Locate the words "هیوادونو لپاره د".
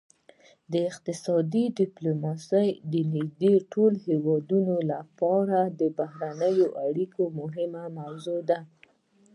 4.07-5.81